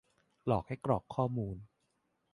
[0.47, 1.57] -หลอกให้กรอกข้อมูล